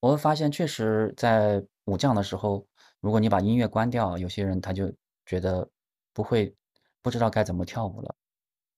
[0.00, 2.66] 我会发现，确实在武将的时候，
[3.00, 4.92] 如果你把音乐关掉，有些人他就
[5.24, 5.68] 觉得
[6.12, 6.54] 不会，
[7.02, 8.14] 不知道该怎么跳舞了，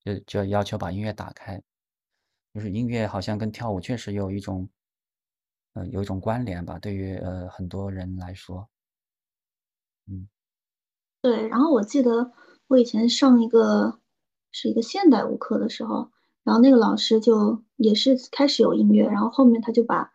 [0.05, 1.63] 就就要求把音乐打开。
[2.55, 4.69] 就是音乐好像跟跳舞确实有一种，
[5.75, 8.69] 呃，有一种关联吧，对于呃很多人来说，
[10.07, 10.29] 嗯
[11.21, 12.33] 对，然后我记得
[12.69, 14.01] 我以前上一个
[14.51, 16.11] 是一个现代舞课的时候，
[16.43, 20.13] 然后那个老师就也是开始有音乐，然后后面他就把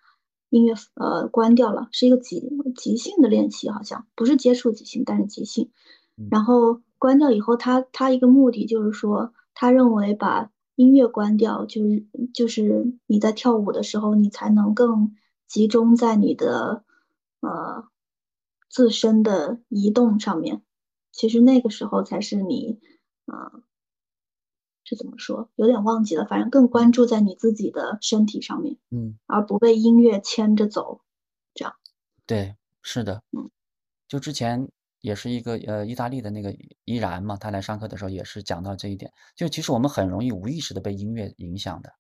[0.53, 5.71] 音乐呃关掉了，是一个即即兴的练习，好像不是接触即兴，但是即兴。
[6.15, 15.15] 嗯然后关掉以后，他他一个目的就是说，他认为把音乐关掉，就是就是你在跳舞的时候，你才能更
[15.47, 16.83] 集中在你的
[17.41, 17.85] 呃
[18.69, 20.61] 自身的移动上面。
[21.11, 22.92] 其实那个时候才是你，呃，
[24.83, 25.49] 是怎么说？
[25.55, 31.01] 有点忘记了，反正更关嗯注在你自己的身体上面，嗯，而不被音乐牵着走。
[31.53, 31.73] 这样，
[32.25, 33.21] 对，是的。
[33.31, 33.49] 嗯
[34.07, 34.69] 就之前
[35.01, 41.91] 也是一个呃意大利的那个依然嘛，他来上课的时候也是讲到这一点，就其实我们很容易无意识的被音乐影响的，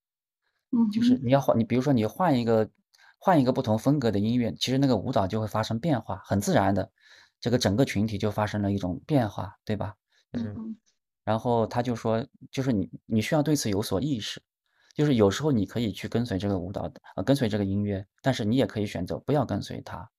[0.71, 2.69] 嗯就是你要换，你比如说你换一个
[3.17, 6.91] 换一个不同风格的音乐，其实那个舞蹈就会发生变化，很自然的，
[7.39, 9.95] 这个整个群体就发生了一种变化，对吧？
[10.31, 10.77] 就是嗯哼，
[11.23, 14.41] 然后他就说，就是你你需要对此有所意识，
[14.93, 20.09] 就是有时候你可以去跟随这个舞蹈，呃，跟随这个音乐，但是你也可以选择不要跟随它。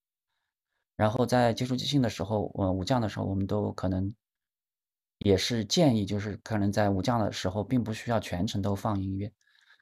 [0.96, 4.14] 然后在接触即兴的时候，呃，武将的时候，我们都可能
[5.18, 9.32] 也是建议，就是可能在武将的时候，并不需要全程都放音乐，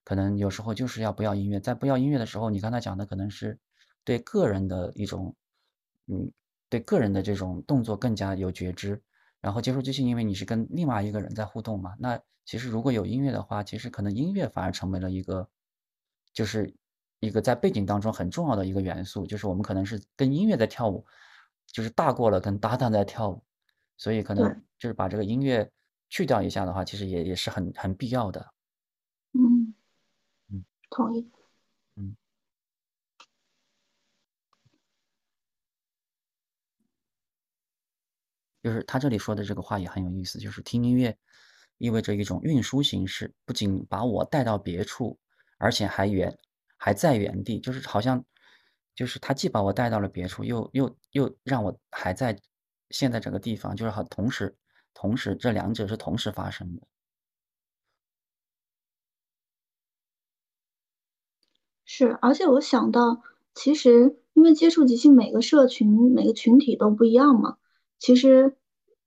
[0.04, 1.60] 可能有时候就是要不要音乐。
[1.60, 3.58] 在不要音乐的时候，你刚才讲的可能是
[4.04, 5.36] 对个人的一种，
[6.06, 6.32] 嗯，
[6.68, 9.00] 对个人的这种动作更加有觉知。
[9.42, 15.46] 然后接触即兴，因为你是跟另外一个人在互动嘛，那其实如果有音乐的话，其实可能音乐反而成为了一个，
[16.32, 16.74] 就是
[17.20, 21.04] 一个在背景当中很重要的一个元素，就是我们可能是跟音乐在跳舞，
[21.66, 23.42] 就是大过了跟搭档在跳舞，
[23.96, 25.70] 所以可能，就是把这个音乐
[26.08, 28.40] 去掉一下的话，其实也也是很很必要的。
[29.32, 29.74] 嗯，
[30.52, 30.64] 嗯。
[30.90, 31.28] 同意。
[38.62, 41.16] 就是他这里说的这个话也很有意思，就是听音乐
[41.78, 45.18] 意味着一种运输形式，不仅把我带到别处，
[45.58, 46.36] 而且还原
[46.76, 48.24] 还在原地，就是好像
[48.94, 52.38] 就是他既把我带到了别处，又又又让我还在
[52.90, 54.56] 现在这个地方，就是好同时
[54.94, 56.82] 同时这两者是同时发生的。
[61.84, 63.22] 是，而且我想到，
[63.54, 67.56] 其实因为接触即兴，每个社群、每个群体都不一样嘛。
[68.02, 68.56] 其实，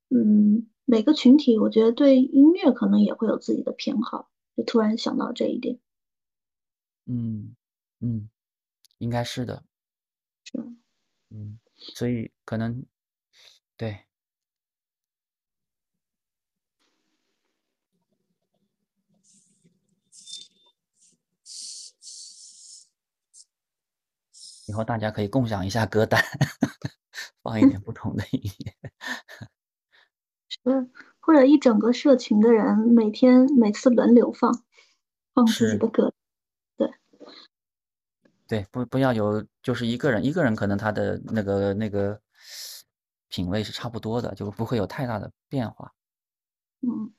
[0.08, 4.30] 嗯，每个群体，我觉得对音乐可能也会有自己的偏好。
[4.56, 5.78] 就突然想到这一点。
[7.06, 7.58] 嗯
[8.00, 8.30] 嗯，
[9.00, 9.66] 应该是的。
[10.46, 10.58] 是，
[11.30, 12.86] 嗯，所以可能
[13.76, 14.06] 对。
[24.68, 26.24] 以后大家可以共享一下歌单，
[27.44, 28.85] 放一点不同的音乐。
[30.66, 30.90] 是，
[31.20, 34.64] 或者一整个社群的人每天每次轮流放
[35.34, 36.14] 放自己，的歌。
[36.76, 36.92] 对，
[38.48, 42.20] 对，不不要有，就是一个人，一个人可能他的那个那个
[43.30, 45.94] 品味是差不多的，就不会有太大的变化。
[46.82, 47.14] 嗯。